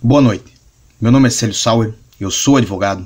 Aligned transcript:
Boa 0.00 0.20
noite, 0.20 0.54
meu 1.00 1.10
nome 1.10 1.26
é 1.26 1.30
Célio 1.30 1.52
Sauer, 1.52 1.92
eu 2.20 2.30
sou 2.30 2.56
advogado 2.56 3.04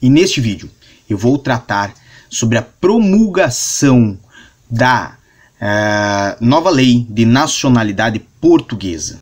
e 0.00 0.08
neste 0.08 0.40
vídeo 0.40 0.70
eu 1.06 1.18
vou 1.18 1.36
tratar 1.36 1.92
sobre 2.30 2.56
a 2.56 2.62
promulgação 2.62 4.18
da 4.70 5.18
uh, 5.60 6.42
nova 6.42 6.70
lei 6.70 7.06
de 7.10 7.26
nacionalidade 7.26 8.20
portuguesa. 8.40 9.18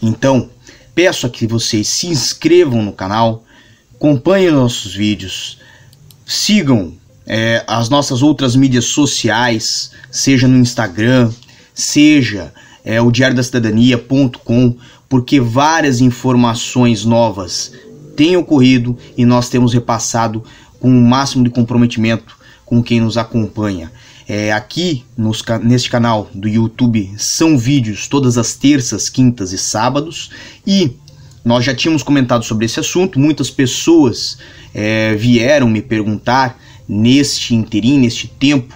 Então, 0.00 0.48
peço 0.94 1.26
a 1.26 1.30
que 1.30 1.44
vocês 1.44 1.88
se 1.88 2.06
inscrevam 2.06 2.82
no 2.82 2.92
canal, 2.92 3.44
acompanhem 4.00 4.50
nossos 4.50 4.94
vídeos, 4.94 5.58
sigam 6.24 6.94
é, 7.26 7.62
as 7.66 7.90
nossas 7.90 8.22
outras 8.22 8.56
mídias 8.56 8.86
sociais, 8.86 9.90
seja 10.10 10.48
no 10.48 10.56
Instagram, 10.56 11.30
seja 11.74 12.50
é, 12.82 12.98
o 13.02 13.10
diário 13.10 13.36
da 13.36 13.42
cidadania.com, 13.42 14.74
porque 15.06 15.38
várias 15.38 16.00
informações 16.00 17.04
novas 17.04 17.72
têm 18.16 18.38
ocorrido 18.38 18.96
e 19.18 19.26
nós 19.26 19.50
temos 19.50 19.74
repassado 19.74 20.42
com 20.80 20.88
o 20.88 21.02
máximo 21.02 21.44
de 21.44 21.50
comprometimento 21.50 22.38
com 22.64 22.82
quem 22.82 23.02
nos 23.02 23.18
acompanha. 23.18 23.92
É, 24.26 24.50
aqui 24.50 25.04
nos, 25.14 25.42
neste 25.62 25.90
canal 25.90 26.30
do 26.32 26.48
YouTube 26.48 27.12
são 27.18 27.58
vídeos 27.58 28.08
todas 28.08 28.38
as 28.38 28.54
terças, 28.54 29.10
quintas 29.10 29.52
e 29.52 29.58
sábados 29.58 30.30
e 30.66 30.96
nós 31.44 31.64
já 31.64 31.74
tínhamos 31.74 32.02
comentado 32.02 32.44
sobre 32.44 32.66
esse 32.66 32.78
assunto, 32.80 33.18
muitas 33.18 33.50
pessoas 33.50 34.38
é, 34.74 35.14
vieram 35.14 35.68
me 35.68 35.80
perguntar 35.80 36.58
neste 36.88 37.54
interim, 37.54 37.98
neste 37.98 38.26
tempo, 38.26 38.74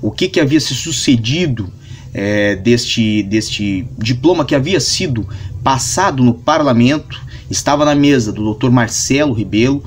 o 0.00 0.10
que, 0.10 0.28
que 0.28 0.40
havia 0.40 0.60
se 0.60 0.74
sucedido 0.74 1.70
é, 2.14 2.56
deste, 2.56 3.22
deste 3.24 3.86
diploma 3.98 4.44
que 4.44 4.54
havia 4.54 4.80
sido 4.80 5.28
passado 5.62 6.22
no 6.22 6.32
parlamento, 6.32 7.20
estava 7.50 7.84
na 7.84 7.94
mesa 7.94 8.32
do 8.32 8.54
Dr. 8.54 8.70
Marcelo 8.70 9.34
Ribelo 9.34 9.84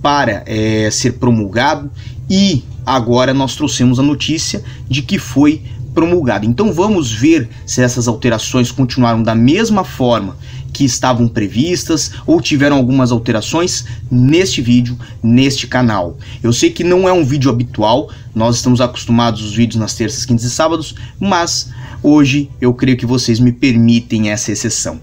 para 0.00 0.42
é, 0.46 0.90
ser 0.90 1.14
promulgado 1.14 1.90
e 2.28 2.62
agora 2.84 3.32
nós 3.32 3.56
trouxemos 3.56 3.98
a 3.98 4.02
notícia 4.02 4.62
de 4.88 5.02
que 5.02 5.18
foi 5.18 5.62
promulgado. 5.94 6.46
Então 6.46 6.72
vamos 6.72 7.12
ver 7.12 7.48
se 7.66 7.82
essas 7.82 8.08
alterações 8.08 8.70
continuaram 8.70 9.22
da 9.22 9.34
mesma 9.34 9.84
forma 9.84 10.36
que 10.72 10.84
estavam 10.84 11.28
previstas 11.28 12.12
ou 12.26 12.40
tiveram 12.40 12.76
algumas 12.76 13.12
alterações 13.12 13.84
neste 14.10 14.62
vídeo, 14.62 14.98
neste 15.22 15.66
canal. 15.66 16.16
Eu 16.42 16.52
sei 16.52 16.70
que 16.70 16.82
não 16.82 17.08
é 17.08 17.12
um 17.12 17.24
vídeo 17.24 17.50
habitual, 17.50 18.10
nós 18.34 18.56
estamos 18.56 18.80
acostumados 18.80 19.42
aos 19.42 19.54
vídeos 19.54 19.80
nas 19.80 19.94
terças, 19.94 20.24
quintas 20.24 20.44
e 20.44 20.50
sábados, 20.50 20.94
mas 21.20 21.70
hoje 22.02 22.50
eu 22.60 22.72
creio 22.72 22.96
que 22.96 23.06
vocês 23.06 23.38
me 23.38 23.52
permitem 23.52 24.30
essa 24.30 24.50
exceção. 24.50 25.00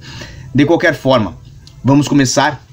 De 0.53 0.65
qualquer 0.65 0.95
forma, 0.95 1.37
vamos 1.83 2.07
começar 2.07 2.67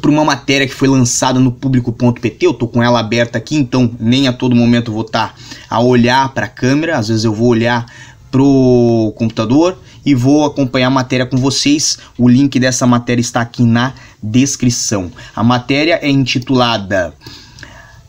por 0.00 0.10
uma 0.10 0.24
matéria 0.24 0.66
que 0.66 0.74
foi 0.74 0.88
lançada 0.88 1.38
no 1.38 1.52
público.pt. 1.52 2.44
Eu 2.44 2.54
tô 2.54 2.66
com 2.66 2.82
ela 2.82 3.00
aberta 3.00 3.38
aqui, 3.38 3.56
então 3.56 3.90
nem 4.00 4.28
a 4.28 4.32
todo 4.32 4.56
momento 4.56 4.92
vou 4.92 5.02
estar 5.02 5.28
tá 5.28 5.34
a 5.68 5.80
olhar 5.80 6.28
para 6.30 6.46
a 6.46 6.48
câmera, 6.48 6.98
às 6.98 7.08
vezes 7.08 7.24
eu 7.24 7.34
vou 7.34 7.48
olhar 7.48 7.86
pro 8.30 9.12
computador 9.16 9.78
e 10.04 10.14
vou 10.14 10.44
acompanhar 10.44 10.86
a 10.86 10.90
matéria 10.90 11.26
com 11.26 11.36
vocês. 11.36 11.98
O 12.16 12.28
link 12.28 12.58
dessa 12.58 12.86
matéria 12.86 13.20
está 13.20 13.40
aqui 13.40 13.62
na 13.62 13.92
descrição. 14.22 15.12
A 15.36 15.42
matéria 15.44 15.98
é 16.02 16.08
intitulada 16.08 17.14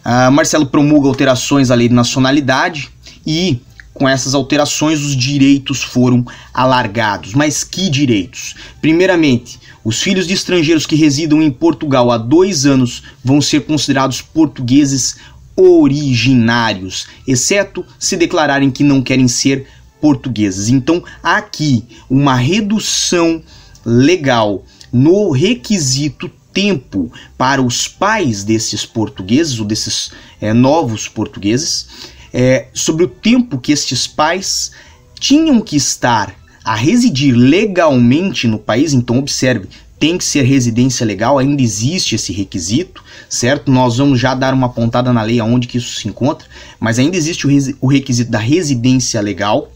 uh, 0.03 0.31
Marcelo 0.31 0.65
promulga 0.65 1.07
alterações 1.07 1.71
à 1.71 1.75
lei 1.75 1.87
de 1.87 1.93
nacionalidade 1.93 2.89
e 3.25 3.61
com 3.93 4.09
essas 4.09 4.33
alterações 4.33 5.01
os 5.01 5.15
direitos 5.15 5.83
foram 5.83 6.25
alargados. 6.53 7.33
Mas 7.33 7.63
que 7.63 7.89
direitos? 7.89 8.55
Primeiramente, 8.81 9.59
os 9.83 10.01
filhos 10.01 10.25
de 10.25 10.33
estrangeiros 10.33 10.85
que 10.85 10.95
residam 10.95 11.41
em 11.41 11.51
Portugal 11.51 12.11
há 12.11 12.17
dois 12.17 12.65
anos 12.65 13.03
vão 13.23 13.41
ser 13.41 13.61
considerados 13.61 14.21
portugueses 14.21 15.17
originários, 15.55 17.07
exceto 17.27 17.85
se 17.99 18.17
declararem 18.17 18.71
que 18.71 18.83
não 18.83 19.01
querem 19.01 19.27
ser 19.27 19.67
portugueses. 20.01 20.69
Então, 20.69 21.03
há 21.21 21.37
aqui 21.37 21.85
uma 22.09 22.35
redução 22.35 23.41
legal 23.85 24.65
no 24.91 25.31
requisito 25.31 26.29
tempo 26.51 27.11
para 27.37 27.61
os 27.61 27.87
pais 27.87 28.43
desses 28.43 28.85
portugueses 28.85 29.59
ou 29.59 29.65
desses 29.65 30.11
é, 30.39 30.53
novos 30.53 31.07
portugueses 31.07 31.87
é, 32.33 32.67
sobre 32.73 33.03
o 33.03 33.07
tempo 33.07 33.59
que 33.59 33.71
estes 33.71 34.07
pais 34.07 34.71
tinham 35.19 35.61
que 35.61 35.75
estar 35.75 36.35
a 36.65 36.75
residir 36.75 37.35
legalmente 37.35 38.47
no 38.47 38.57
país. 38.57 38.93
Então, 38.93 39.19
observe, 39.19 39.67
tem 39.99 40.17
que 40.17 40.25
ser 40.25 40.43
residência 40.43 41.05
legal, 41.05 41.37
ainda 41.37 41.61
existe 41.61 42.15
esse 42.15 42.33
requisito, 42.33 43.01
certo? 43.29 43.71
Nós 43.71 43.97
vamos 43.97 44.19
já 44.19 44.35
dar 44.35 44.53
uma 44.53 44.67
pontada 44.67 45.13
na 45.13 45.21
lei 45.21 45.39
aonde 45.39 45.67
que 45.67 45.77
isso 45.77 45.99
se 45.99 46.07
encontra, 46.07 46.47
mas 46.79 46.99
ainda 46.99 47.15
existe 47.15 47.47
o, 47.47 47.49
o 47.79 47.87
requisito 47.87 48.29
da 48.29 48.39
residência 48.39 49.21
legal 49.21 49.71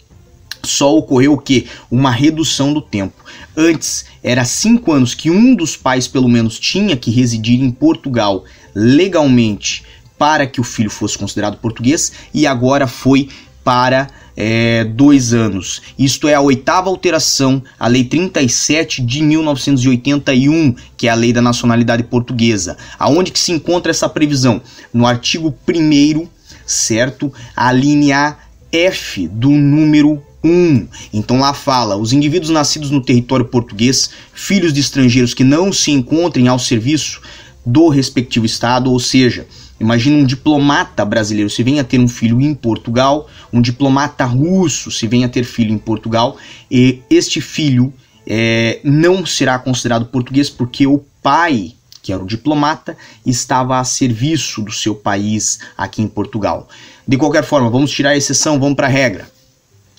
só 0.64 0.94
ocorreu 0.96 1.34
o 1.34 1.38
que? 1.38 1.68
Uma 1.90 2.12
redução 2.12 2.74
do 2.74 2.82
tempo. 2.82 3.24
Antes 3.56 4.06
era 4.22 4.44
cinco 4.44 4.92
anos 4.92 5.14
que 5.16 5.32
um 5.32 5.56
dos 5.56 5.78
pais, 5.78 6.08
pelo 6.08 6.28
menos, 6.28 6.60
tinha 6.60 6.98
que 6.98 7.10
residir 7.10 7.62
em 7.62 7.72
Portugal 7.72 8.44
legalmente 8.76 9.84
para 10.18 10.48
que 10.48 10.60
o 10.60 10.64
filho 10.64 10.90
fosse 10.90 11.18
considerado 11.18 11.58
português, 11.58 12.12
e 12.34 12.48
agora 12.48 12.88
foi 12.88 13.30
para 13.64 14.08
é, 14.36 14.84
dois 14.86 15.34
anos. 15.34 15.82
Isto 15.98 16.28
é 16.28 16.34
a 16.34 16.42
oitava 16.42 16.90
alteração 16.90 17.62
à 17.80 17.88
Lei 17.88 18.04
37 18.04 19.02
de 19.02 19.22
1981, 19.22 20.76
que 20.96 21.08
é 21.08 21.10
a 21.10 21.16
Lei 21.16 21.34
da 21.34 21.42
Nacionalidade 21.42 22.04
Portuguesa. 22.04 22.78
Aonde 22.98 23.32
que 23.32 23.40
se 23.40 23.52
encontra 23.52 23.92
essa 23.92 24.08
previsão? 24.08 24.62
No 24.94 25.06
artigo 25.06 25.54
1 25.68 26.28
certo? 26.68 27.34
A 27.56 27.72
linha 27.72 28.38
F 28.72 29.28
do 29.28 29.50
número 29.50 30.22
1. 30.44 30.88
Então 31.14 31.40
lá 31.40 31.54
fala: 31.54 31.96
os 31.96 32.14
indivíduos 32.14 32.52
nascidos 32.52 32.92
no 32.92 33.02
território 33.02 33.46
português, 33.46 34.12
filhos 34.34 34.74
de 34.74 34.82
estrangeiros 34.82 35.34
que 35.34 35.44
não 35.44 35.72
se 35.72 35.92
encontrem 35.92 36.48
ao 36.48 36.60
serviço 36.60 37.22
do 37.66 37.90
respectivo 37.90 38.46
estado, 38.46 38.92
ou 38.92 39.00
seja, 39.00 39.48
imagina 39.80 40.18
um 40.18 40.26
diplomata 40.26 41.06
brasileiro 41.06 41.50
se 41.50 41.64
venha 41.64 41.84
ter 41.84 42.00
um 42.00 42.08
filho 42.08 42.42
em 42.42 42.54
Portugal, 42.54 43.28
um 43.52 43.62
diplomata 43.62 44.26
russo 44.26 44.92
se 44.92 45.08
venha 45.08 45.30
ter 45.30 45.44
filho 45.44 45.74
em 45.74 45.78
Portugal, 45.78 46.38
e 46.70 47.02
este 47.10 47.42
filho 47.42 47.94
é, 48.26 48.80
não 48.84 49.26
será 49.26 49.58
considerado 49.60 50.06
português 50.06 50.50
porque 50.50 50.86
o 50.88 51.04
pai 51.22 51.74
que 52.02 52.14
era 52.14 52.24
o 52.24 52.26
diplomata, 52.26 52.96
estava 53.26 53.80
a 53.80 53.84
serviço 53.84 54.62
do 54.62 54.72
seu 54.72 54.96
país 54.96 55.60
aqui 55.78 56.02
em 56.02 56.08
Portugal. 56.08 56.70
De 57.06 57.18
qualquer 57.18 57.44
forma, 57.44 57.70
vamos 57.70 57.92
tirar 57.92 58.12
a 58.12 58.16
exceção, 58.16 58.58
vamos 58.58 58.78
para 58.78 58.88
a 58.88 58.90
regra 58.90 59.28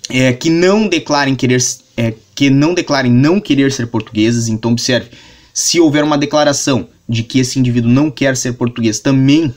é, 0.09 0.33
que 0.33 0.49
não 0.49 0.87
declarem 0.87 1.35
querer 1.35 1.61
é, 1.95 2.13
que 2.33 2.49
não 2.49 2.73
declarem 2.73 3.11
não 3.11 3.39
querer 3.39 3.71
ser 3.71 3.87
portugueses. 3.87 4.47
Então 4.47 4.71
observe, 4.71 5.11
se 5.53 5.79
houver 5.79 6.03
uma 6.03 6.17
declaração 6.17 6.87
de 7.07 7.23
que 7.23 7.39
esse 7.39 7.59
indivíduo 7.59 7.91
não 7.91 8.09
quer 8.09 8.35
ser 8.35 8.53
português, 8.53 8.99
também 8.99 9.53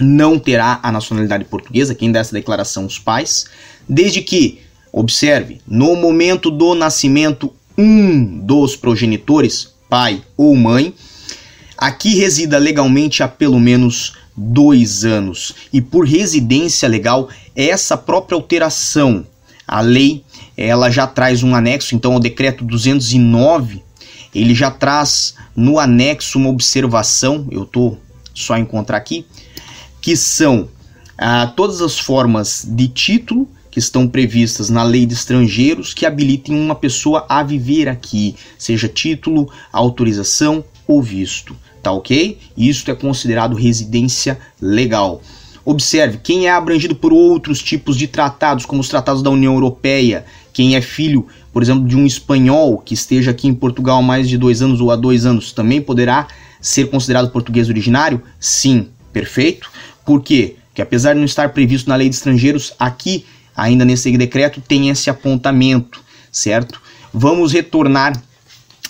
não 0.00 0.38
terá 0.38 0.78
a 0.82 0.92
nacionalidade 0.92 1.44
portuguesa. 1.44 1.94
Quem 1.94 2.12
dá 2.12 2.20
essa 2.20 2.34
declaração 2.34 2.84
os 2.84 2.98
pais, 2.98 3.46
desde 3.88 4.20
que 4.20 4.60
observe 4.92 5.60
no 5.66 5.96
momento 5.96 6.50
do 6.50 6.74
nascimento 6.74 7.52
um 7.76 8.38
dos 8.38 8.76
progenitores, 8.76 9.74
pai 9.88 10.22
ou 10.36 10.54
mãe, 10.56 10.94
aqui 11.76 12.14
resida 12.14 12.58
legalmente 12.58 13.22
há 13.22 13.28
pelo 13.28 13.60
menos 13.60 14.14
dois 14.36 15.04
anos 15.04 15.54
e 15.72 15.80
por 15.80 16.06
residência 16.06 16.88
legal 16.88 17.28
essa 17.54 17.96
própria 17.96 18.36
alteração 18.36 19.26
a 19.66 19.80
lei 19.80 20.24
ela 20.56 20.90
já 20.90 21.06
traz 21.06 21.42
um 21.42 21.54
anexo, 21.54 21.94
então 21.94 22.14
o 22.14 22.20
decreto 22.20 22.64
209 22.64 23.82
ele 24.34 24.54
já 24.54 24.70
traz 24.70 25.34
no 25.54 25.78
anexo 25.78 26.38
uma 26.38 26.50
observação, 26.50 27.46
eu 27.50 27.62
estou 27.62 27.98
só 28.34 28.54
a 28.54 28.58
encontrar 28.58 28.98
aqui, 28.98 29.26
que 30.06 30.16
são 30.16 30.68
ah, 31.18 31.48
todas 31.56 31.82
as 31.82 31.98
formas 31.98 32.64
de 32.64 32.86
título 32.86 33.48
que 33.68 33.80
estão 33.80 34.06
previstas 34.06 34.70
na 34.70 34.84
lei 34.84 35.04
de 35.04 35.14
estrangeiros 35.14 35.92
que 35.92 36.06
habilitem 36.06 36.54
uma 36.54 36.76
pessoa 36.76 37.26
a 37.28 37.42
viver 37.42 37.88
aqui, 37.88 38.36
seja 38.56 38.86
título, 38.86 39.50
autorização 39.72 40.62
ou 40.86 41.02
visto, 41.02 41.56
tá 41.82 41.90
ok? 41.90 42.38
Isso 42.56 42.88
é 42.88 42.94
considerado 42.94 43.56
residência 43.56 44.38
legal. 44.62 45.20
Observe, 45.64 46.18
quem 46.22 46.46
é 46.46 46.52
abrangido 46.52 46.94
por 46.94 47.12
outros 47.12 47.60
tipos 47.60 47.96
de 47.96 48.06
tratados, 48.06 48.64
como 48.64 48.80
os 48.80 48.88
tratados 48.88 49.24
da 49.24 49.30
União 49.30 49.54
Europeia, 49.54 50.24
quem 50.52 50.76
é 50.76 50.80
filho, 50.80 51.26
por 51.52 51.64
exemplo, 51.64 51.84
de 51.84 51.96
um 51.96 52.06
espanhol 52.06 52.78
que 52.78 52.94
esteja 52.94 53.32
aqui 53.32 53.48
em 53.48 53.54
Portugal 53.54 53.98
há 53.98 54.02
mais 54.02 54.28
de 54.28 54.38
dois 54.38 54.62
anos 54.62 54.80
ou 54.80 54.92
há 54.92 54.94
dois 54.94 55.26
anos, 55.26 55.50
também 55.50 55.82
poderá 55.82 56.28
ser 56.60 56.90
considerado 56.90 57.32
português 57.32 57.68
originário? 57.68 58.22
Sim, 58.38 58.86
perfeito. 59.12 59.74
Por 60.06 60.22
quê? 60.22 60.56
Porque 60.68 60.80
apesar 60.80 61.14
de 61.14 61.18
não 61.18 61.26
estar 61.26 61.48
previsto 61.50 61.88
na 61.88 61.96
lei 61.96 62.08
de 62.08 62.14
estrangeiros, 62.14 62.72
aqui, 62.78 63.26
ainda 63.56 63.84
nesse 63.84 64.16
decreto, 64.16 64.60
tem 64.60 64.88
esse 64.88 65.10
apontamento, 65.10 66.00
certo? 66.30 66.80
Vamos 67.12 67.52
retornar 67.52 68.22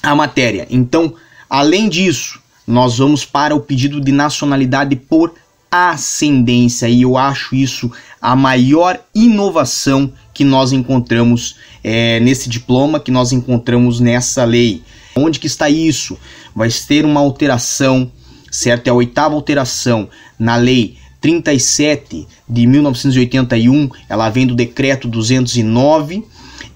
à 0.03 0.15
matéria. 0.15 0.67
Então, 0.69 1.15
além 1.49 1.89
disso, 1.89 2.41
nós 2.67 2.99
vamos 2.99 3.25
para 3.25 3.55
o 3.55 3.61
pedido 3.61 4.01
de 4.01 4.13
nacionalidade 4.13 4.95
por 4.95 5.35
ascendência, 5.71 6.89
e 6.89 7.03
eu 7.03 7.17
acho 7.17 7.55
isso 7.55 7.91
a 8.21 8.37
maior 8.37 9.01
inovação 9.15 10.13
que 10.35 10.45
nós 10.45 10.73
encontramos 10.73 11.57
é, 11.83 12.21
nesse 12.21 12.49
diploma, 12.49 13.01
que 13.01 13.11
nós 13.11 13.33
encontramos 13.33 14.01
nessa 14.01 14.45
lei. 14.45 14.83
Onde 15.15 15.39
que 15.39 15.47
está 15.47 15.71
isso? 15.71 16.19
Vai 16.55 16.69
ter 16.69 17.05
uma 17.05 17.21
alteração, 17.21 18.11
certo? 18.51 18.89
É 18.89 18.91
a 18.91 18.95
oitava 18.95 19.35
alteração 19.35 20.09
na 20.39 20.57
lei 20.57 20.99
37 21.21 22.27
de 22.49 22.67
1981, 22.67 23.91
ela 24.09 24.31
vem 24.31 24.47
do 24.47 24.55
decreto 24.55 25.09
209 25.09 26.25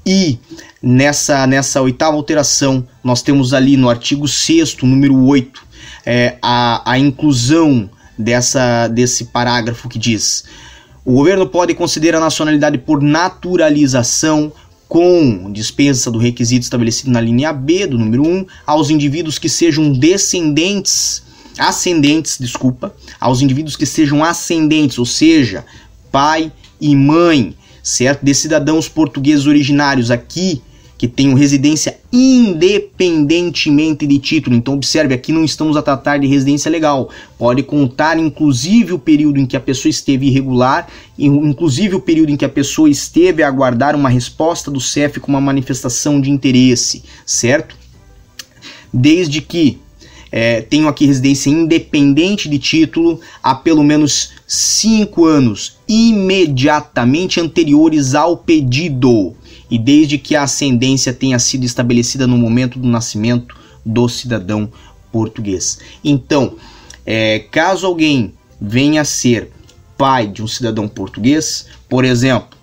e 0.05 0.39
nessa 0.83 1.47
nessa 1.47 1.83
oitava 1.83 2.17
alteração 2.17 2.87
nós 3.05 3.23
temos 3.23 3.53
ali 3.53 3.77
no 3.77 3.89
artigo 3.89 4.27
6 4.27 4.77
número 4.83 5.25
8, 5.25 5.63
é, 6.07 6.37
a, 6.41 6.93
a 6.93 6.99
inclusão 6.99 7.91
dessa 8.19 8.89
desse 8.89 9.27
parágrafo 9.27 9.89
que 9.89 9.99
diz: 9.99 10.45
o 11.05 11.13
governo 11.13 11.47
pode 11.47 11.75
considerar 11.75 12.19
a 12.19 12.23
nacionalidade 12.23 12.79
por 12.79 13.03
naturalização 13.03 14.53
com 14.89 15.51
dispensa 15.53 16.11
do 16.11 16.19
requisito 16.19 16.65
estabelecido 16.65 17.13
na 17.13 17.21
linha 17.21 17.53
B 17.53 17.87
do 17.87 17.97
número 17.97 18.27
1 18.27 18.47
aos 18.67 18.91
indivíduos 18.91 19.39
que 19.39 19.49
sejam 19.49 19.93
descendentes, 19.93 21.23
ascendentes, 21.61 22.39
desculpa, 22.39 22.95
aos 23.21 23.43
indivíduos 23.43 23.77
que 23.77 23.87
sejam 23.87 24.25
ascendentes, 24.25 24.99
ou 24.99 25.07
seja, 25.07 25.65
pai 26.11 26.51
e 26.81 26.97
mãe, 26.97 27.55
certo? 27.83 28.25
De 28.25 28.35
cidadãos 28.35 28.89
portugueses 28.89 29.47
originários 29.47 30.11
aqui 30.11 30.63
que 31.01 31.09
tenham 31.09 31.33
residência 31.33 31.99
independentemente 32.13 34.07
de 34.07 34.19
título. 34.19 34.55
Então, 34.55 34.75
observe, 34.75 35.15
aqui 35.15 35.33
não 35.33 35.47
estamos 35.47 35.75
a 35.75 35.81
tratar 35.81 36.19
de 36.19 36.27
residência 36.27 36.71
legal. 36.71 37.09
Pode 37.39 37.63
contar, 37.63 38.19
inclusive, 38.19 38.93
o 38.93 38.99
período 38.99 39.39
em 39.39 39.47
que 39.47 39.57
a 39.57 39.61
pessoa 39.61 39.89
esteve 39.89 40.27
irregular, 40.27 40.89
inclusive 41.19 41.95
o 41.95 42.01
período 42.01 42.33
em 42.33 42.37
que 42.37 42.45
a 42.45 42.51
pessoa 42.51 42.91
esteve 42.91 43.43
a 43.43 43.49
aguardar 43.49 43.97
uma 43.97 44.11
resposta 44.11 44.71
do 44.71 44.79
CEF 44.79 45.21
com 45.21 45.29
uma 45.29 45.41
manifestação 45.41 46.21
de 46.21 46.31
interesse, 46.31 47.03
certo? 47.25 47.75
Desde 48.93 49.41
que 49.41 49.79
é, 50.33 50.65
aqui 50.89 51.07
residência 51.07 51.51
independente 51.51 52.49
de 52.49 52.59
título 52.59 53.21
há 53.43 53.55
pelo 53.55 53.83
menos 53.83 54.33
cinco 54.47 55.25
anos 55.25 55.77
imediatamente 55.89 57.41
anteriores 57.41 58.15
ao 58.15 58.37
pedido 58.37 59.35
e 59.71 59.79
desde 59.79 60.19
que 60.19 60.35
a 60.35 60.43
ascendência 60.43 61.13
tenha 61.13 61.39
sido 61.39 61.65
estabelecida 61.65 62.27
no 62.27 62.37
momento 62.37 62.79
do 62.79 62.89
nascimento 62.89 63.57
do 63.85 64.09
cidadão 64.09 64.71
português. 65.13 65.79
Então, 66.05 66.55
é, 67.07 67.41
caso 67.51 67.87
alguém 67.87 68.35
venha 68.61 69.03
a 69.03 69.05
ser 69.05 69.51
pai 69.97 70.27
de 70.27 70.43
um 70.43 70.47
cidadão 70.47 70.89
português, 70.89 71.67
por 71.89 72.05
exemplo, 72.05 72.59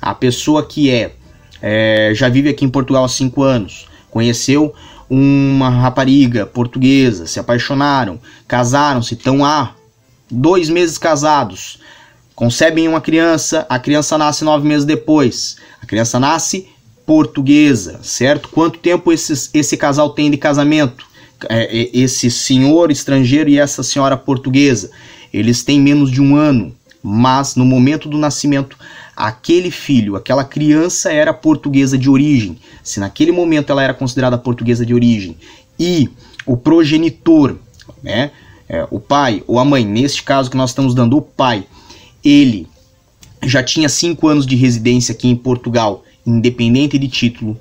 a 0.00 0.14
pessoa 0.14 0.66
que 0.66 0.90
é, 0.90 1.12
é 1.60 2.12
já 2.14 2.28
vive 2.28 2.48
aqui 2.48 2.64
em 2.64 2.70
Portugal 2.70 3.04
há 3.04 3.08
cinco 3.08 3.42
anos, 3.42 3.86
conheceu 4.10 4.74
uma 5.10 5.68
rapariga 5.68 6.46
portuguesa, 6.46 7.26
se 7.26 7.40
apaixonaram, 7.40 8.20
casaram-se, 8.46 9.14
estão 9.14 9.44
há 9.44 9.74
dois 10.30 10.70
meses 10.70 10.96
casados, 10.96 11.80
concebem 12.36 12.86
uma 12.86 13.00
criança, 13.00 13.66
a 13.68 13.78
criança 13.78 14.16
nasce 14.16 14.44
nove 14.44 14.66
meses 14.66 14.86
depois. 14.86 15.56
A 15.82 15.86
criança 15.86 16.20
nasce 16.20 16.68
portuguesa, 17.04 17.98
certo? 18.02 18.48
Quanto 18.48 18.78
tempo 18.78 19.12
esse, 19.12 19.50
esse 19.52 19.76
casal 19.76 20.10
tem 20.10 20.30
de 20.30 20.36
casamento? 20.36 21.04
É, 21.48 21.90
esse 21.92 22.30
senhor 22.30 22.90
estrangeiro 22.90 23.50
e 23.50 23.58
essa 23.58 23.82
senhora 23.82 24.16
portuguesa. 24.16 24.90
Eles 25.32 25.64
têm 25.64 25.80
menos 25.80 26.10
de 26.10 26.20
um 26.20 26.36
ano, 26.36 26.74
mas 27.02 27.56
no 27.56 27.64
momento 27.64 28.08
do 28.08 28.16
nascimento, 28.16 28.76
aquele 29.20 29.70
filho, 29.70 30.16
aquela 30.16 30.42
criança 30.44 31.12
era 31.12 31.34
portuguesa 31.34 31.98
de 31.98 32.08
origem. 32.08 32.58
Se 32.82 32.98
naquele 32.98 33.30
momento 33.30 33.70
ela 33.70 33.82
era 33.82 33.92
considerada 33.92 34.38
portuguesa 34.38 34.84
de 34.86 34.94
origem 34.94 35.36
e 35.78 36.08
o 36.46 36.56
progenitor, 36.56 37.56
né, 38.02 38.30
é, 38.66 38.86
o 38.90 38.98
pai 38.98 39.44
ou 39.46 39.58
a 39.58 39.64
mãe, 39.64 39.84
neste 39.84 40.22
caso 40.22 40.50
que 40.50 40.56
nós 40.56 40.70
estamos 40.70 40.94
dando 40.94 41.18
o 41.18 41.22
pai, 41.22 41.66
ele 42.24 42.66
já 43.42 43.62
tinha 43.62 43.90
cinco 43.90 44.26
anos 44.26 44.46
de 44.46 44.56
residência 44.56 45.12
aqui 45.12 45.28
em 45.28 45.36
Portugal, 45.36 46.02
independente 46.26 46.98
de 46.98 47.08
título. 47.08 47.58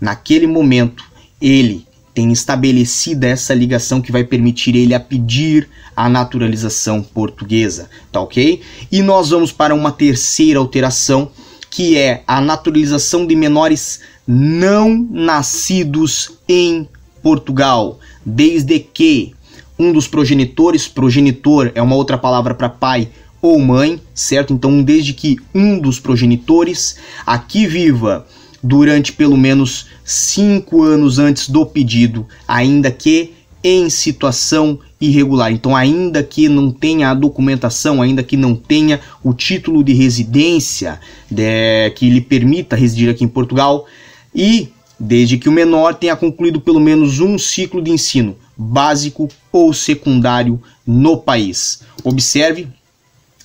Naquele 0.00 0.46
momento, 0.46 1.04
ele 1.40 1.86
tem 2.14 2.32
estabelecida 2.32 3.26
essa 3.26 3.54
ligação 3.54 4.00
que 4.00 4.12
vai 4.12 4.24
permitir 4.24 4.74
ele 4.76 4.94
a 4.94 5.00
pedir 5.00 5.68
a 5.94 6.08
naturalização 6.08 7.02
portuguesa, 7.02 7.88
tá 8.10 8.20
ok? 8.20 8.60
E 8.90 9.02
nós 9.02 9.30
vamos 9.30 9.52
para 9.52 9.74
uma 9.74 9.92
terceira 9.92 10.58
alteração, 10.58 11.30
que 11.70 11.96
é 11.96 12.22
a 12.26 12.40
naturalização 12.40 13.26
de 13.26 13.36
menores 13.36 14.00
não 14.26 15.06
nascidos 15.10 16.32
em 16.48 16.88
Portugal, 17.22 17.98
desde 18.24 18.78
que 18.80 19.34
um 19.78 19.92
dos 19.92 20.06
progenitores, 20.06 20.88
progenitor 20.88 21.72
é 21.74 21.80
uma 21.80 21.96
outra 21.96 22.18
palavra 22.18 22.54
para 22.54 22.68
pai 22.68 23.08
ou 23.40 23.58
mãe, 23.58 24.00
certo? 24.14 24.52
Então, 24.52 24.82
desde 24.82 25.14
que 25.14 25.38
um 25.54 25.78
dos 25.78 25.98
progenitores 25.98 26.96
aqui 27.26 27.66
viva 27.66 28.26
durante 28.62 29.12
pelo 29.12 29.36
menos 29.36 29.86
cinco 30.04 30.82
anos 30.82 31.18
antes 31.18 31.48
do 31.48 31.64
pedido, 31.64 32.26
ainda 32.46 32.90
que 32.90 33.32
em 33.62 33.90
situação 33.90 34.78
irregular. 35.00 35.52
Então, 35.52 35.74
ainda 35.74 36.22
que 36.22 36.48
não 36.48 36.70
tenha 36.70 37.10
a 37.10 37.14
documentação, 37.14 38.02
ainda 38.02 38.22
que 38.22 38.36
não 38.36 38.54
tenha 38.54 39.00
o 39.22 39.32
título 39.32 39.82
de 39.82 39.92
residência 39.92 41.00
de, 41.30 41.90
que 41.94 42.08
lhe 42.08 42.20
permita 42.20 42.76
residir 42.76 43.10
aqui 43.10 43.24
em 43.24 43.28
Portugal, 43.28 43.86
e 44.34 44.68
desde 44.98 45.38
que 45.38 45.48
o 45.48 45.52
menor 45.52 45.94
tenha 45.94 46.14
concluído 46.14 46.60
pelo 46.60 46.80
menos 46.80 47.20
um 47.20 47.38
ciclo 47.38 47.80
de 47.80 47.90
ensino 47.90 48.36
básico 48.56 49.28
ou 49.50 49.72
secundário 49.72 50.60
no 50.86 51.16
país. 51.16 51.82
Observe 52.04 52.68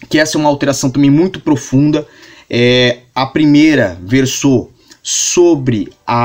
que 0.09 0.19
essa 0.19 0.37
é 0.37 0.39
uma 0.39 0.49
alteração 0.49 0.89
também 0.89 1.09
muito 1.09 1.39
profunda. 1.39 2.05
É, 2.49 2.99
a 3.15 3.25
primeira 3.25 3.97
versou 4.03 4.71
sobre 5.07 5.93
a, 6.03 6.15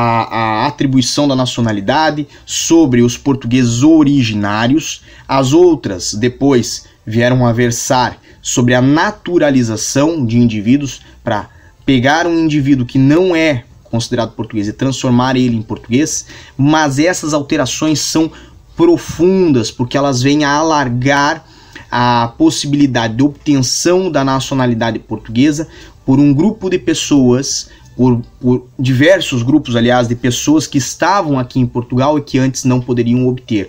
a, 0.63 0.67
atribuição 0.67 1.29
da 1.29 1.37
nacionalidade, 1.37 2.27
sobre 2.47 3.03
os 3.03 3.15
portugueses 3.15 3.83
originários. 3.83 5.03
As 5.29 5.53
outras, 5.53 6.15
depois, 6.15 6.87
vieram 7.05 7.47
a 7.47 7.53
versar 7.53 8.19
sobre 8.41 8.73
a 8.73 8.81
naturalização 8.81 10.25
de 10.25 10.39
indivíduos 10.39 11.03
para 11.23 11.51
pegar 11.85 12.27
um 12.27 12.39
indivíduo 12.39 12.87
que 12.87 12.97
não 12.97 13.37
é 13.37 13.65
considerado 13.85 14.33
português 14.33 14.67
e 14.67 14.73
transformar 14.73 15.37
ele 15.37 15.57
em 15.57 15.63
português, 15.63 16.25
mas 16.57 16.99
essas 16.99 17.35
alterações 17.35 18.01
são 18.01 18.33
profundas 18.75 19.71
porque 19.71 19.99
elas 19.99 20.23
vêm 20.23 20.43
a 20.43 20.53
alargar 20.53 21.45
a 21.91 22.33
possibilidade 22.39 23.17
de 23.17 23.23
obtenção 23.23 24.11
da 24.11 24.25
nacionalidade 24.25 24.99
portuguesa 25.01 25.69
por 26.07 26.19
um 26.19 26.33
grupo 26.33 26.71
de 26.71 26.79
pessoas, 26.79 27.69
por, 28.01 28.23
por, 28.41 28.67
diversos 28.79 29.43
grupos, 29.43 29.77
aliás, 29.77 30.09
de 30.09 30.15
pessoas 30.15 30.67
que 30.67 30.79
estavam 30.79 31.39
aqui 31.39 31.61
em 31.61 31.67
Portugal 31.67 32.17
e 32.17 32.23
que 32.23 32.39
antes 32.39 32.65
não 32.65 32.81
poderiam 32.81 33.29
obter. 33.29 33.69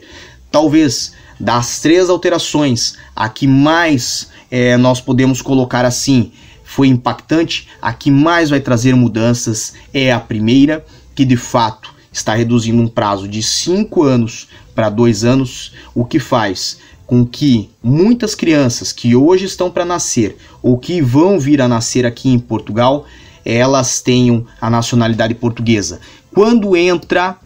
Talvez 0.49 1.11
das 1.37 1.81
três 1.81 2.09
alterações, 2.09 2.95
a 3.13 3.27
que 3.27 3.45
mais 3.45 4.29
é, 4.49 4.77
nós 4.77 5.01
podemos 5.01 5.41
colocar 5.41 5.83
assim 5.83 6.31
foi 6.63 6.87
impactante, 6.87 7.67
a 7.81 7.91
que 7.91 8.09
mais 8.09 8.49
vai 8.49 8.61
trazer 8.61 8.95
mudanças 8.95 9.73
é 9.93 10.13
a 10.13 10.19
primeira, 10.21 10.85
que 11.13 11.25
de 11.25 11.35
fato 11.35 11.93
está 12.09 12.33
reduzindo 12.33 12.81
um 12.81 12.87
prazo 12.87 13.27
de 13.27 13.43
cinco 13.43 14.03
anos 14.03 14.47
para 14.73 14.89
dois 14.89 15.25
anos, 15.25 15.73
o 15.93 16.05
que 16.05 16.19
faz 16.19 16.77
com 17.05 17.25
que 17.25 17.69
muitas 17.83 18.33
crianças 18.33 18.93
que 18.93 19.13
hoje 19.13 19.43
estão 19.43 19.69
para 19.69 19.83
nascer 19.83 20.37
ou 20.63 20.77
que 20.77 21.01
vão 21.01 21.37
vir 21.37 21.61
a 21.61 21.67
nascer 21.67 22.05
aqui 22.05 22.29
em 22.29 22.39
Portugal, 22.39 23.05
elas 23.45 24.01
tenham 24.01 24.45
a 24.59 24.69
nacionalidade 24.69 25.33
portuguesa. 25.35 25.99
Quando 26.33 26.75
entra 26.75 27.37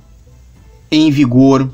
em 0.92 1.10
vigor 1.10 1.70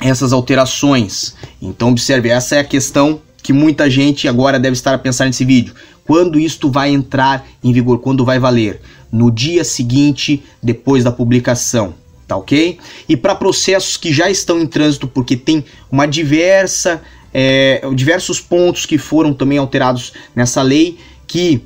essas 0.00 0.32
alterações? 0.32 1.34
Então 1.60 1.90
observe, 1.90 2.28
essa 2.28 2.56
é 2.56 2.60
a 2.60 2.64
questão 2.64 3.20
que 3.42 3.52
muita 3.52 3.90
gente 3.90 4.28
agora 4.28 4.58
deve 4.58 4.74
estar 4.74 4.94
a 4.94 4.98
pensar 4.98 5.26
nesse 5.26 5.44
vídeo. 5.44 5.74
Quando 6.04 6.38
isto 6.38 6.70
vai 6.70 6.90
entrar 6.90 7.46
em 7.62 7.72
vigor? 7.72 7.98
Quando 7.98 8.24
vai 8.24 8.38
valer? 8.38 8.80
No 9.10 9.30
dia 9.30 9.64
seguinte, 9.64 10.42
depois 10.62 11.04
da 11.04 11.12
publicação, 11.12 11.94
tá 12.26 12.36
ok? 12.36 12.78
E 13.08 13.16
para 13.16 13.34
processos 13.34 13.96
que 13.96 14.12
já 14.12 14.30
estão 14.30 14.60
em 14.60 14.66
trânsito, 14.66 15.06
porque 15.06 15.36
tem 15.36 15.64
uma 15.90 16.06
diversa, 16.06 17.02
é, 17.32 17.82
diversos 17.94 18.40
pontos 18.40 18.86
que 18.86 18.96
foram 18.96 19.34
também 19.34 19.58
alterados 19.58 20.12
nessa 20.34 20.62
lei, 20.62 20.98
que 21.26 21.62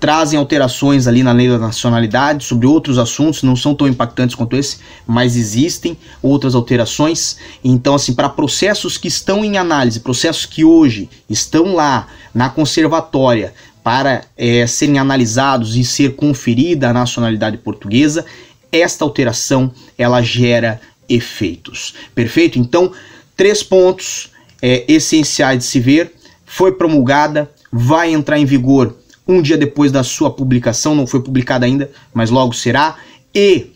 trazem 0.00 0.38
alterações 0.38 1.06
ali 1.06 1.22
na 1.22 1.30
lei 1.30 1.48
da 1.48 1.58
nacionalidade 1.58 2.42
sobre 2.42 2.66
outros 2.66 2.96
assuntos, 2.96 3.42
não 3.42 3.54
são 3.54 3.74
tão 3.74 3.86
impactantes 3.86 4.34
quanto 4.34 4.56
esse, 4.56 4.78
mas 5.06 5.36
existem 5.36 5.96
outras 6.22 6.54
alterações. 6.54 7.36
Então, 7.62 7.94
assim, 7.94 8.14
para 8.14 8.30
processos 8.30 8.96
que 8.96 9.08
estão 9.08 9.44
em 9.44 9.58
análise, 9.58 10.00
processos 10.00 10.46
que 10.46 10.64
hoje 10.64 11.08
estão 11.28 11.74
lá 11.74 12.08
na 12.34 12.48
conservatória 12.48 13.52
para 13.84 14.22
é, 14.36 14.66
serem 14.66 14.98
analisados 14.98 15.76
e 15.76 15.84
ser 15.84 16.16
conferida 16.16 16.88
a 16.88 16.92
nacionalidade 16.94 17.58
portuguesa, 17.58 18.24
esta 18.72 19.04
alteração 19.04 19.70
ela 19.98 20.22
gera 20.22 20.80
efeitos. 21.08 21.94
Perfeito? 22.14 22.58
Então, 22.58 22.92
três 23.36 23.62
pontos 23.62 24.30
é, 24.62 24.84
essenciais 24.88 25.58
de 25.58 25.64
se 25.64 25.78
ver. 25.78 26.14
Foi 26.46 26.72
promulgada, 26.72 27.50
vai 27.70 28.12
entrar 28.12 28.38
em 28.38 28.44
vigor 28.44 28.99
um 29.30 29.42
dia 29.42 29.56
depois 29.56 29.92
da 29.92 30.02
sua 30.02 30.30
publicação, 30.30 30.94
não 30.94 31.06
foi 31.06 31.20
publicada 31.20 31.66
ainda, 31.66 31.90
mas 32.12 32.30
logo 32.30 32.52
será, 32.52 32.96
e 33.34 33.72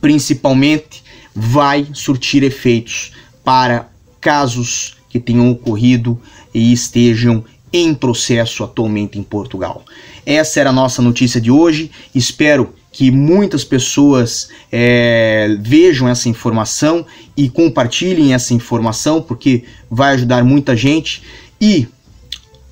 principalmente 0.00 1.02
vai 1.34 1.86
surtir 1.92 2.42
efeitos 2.42 3.12
para 3.44 3.88
casos 4.20 4.96
que 5.08 5.18
tenham 5.18 5.50
ocorrido 5.50 6.20
e 6.54 6.72
estejam 6.72 7.44
em 7.72 7.94
processo 7.94 8.64
atualmente 8.64 9.18
em 9.18 9.22
Portugal. 9.22 9.84
Essa 10.26 10.60
era 10.60 10.70
a 10.70 10.72
nossa 10.72 11.00
notícia 11.00 11.40
de 11.40 11.50
hoje. 11.50 11.90
Espero 12.14 12.74
que 12.92 13.10
muitas 13.10 13.64
pessoas 13.64 14.48
é, 14.70 15.56
vejam 15.60 16.08
essa 16.08 16.28
informação 16.28 17.06
e 17.36 17.48
compartilhem 17.48 18.34
essa 18.34 18.52
informação, 18.52 19.22
porque 19.22 19.64
vai 19.88 20.14
ajudar 20.14 20.44
muita 20.44 20.76
gente. 20.76 21.22
E 21.60 21.86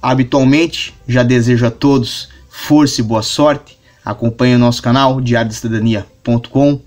Habitualmente, 0.01 0.95
já 1.07 1.23
desejo 1.23 1.67
a 1.67 1.71
todos 1.71 2.29
força 2.49 3.01
e 3.01 3.05
boa 3.05 3.23
sorte. 3.23 3.79
Acompanhe 4.05 4.57
o 4.57 4.59
nosso 4.59 4.83
canal 4.83 5.21
diariodecidadania.com 5.21 6.81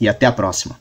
e 0.00 0.08
até 0.08 0.26
a 0.26 0.32
próxima. 0.32 0.78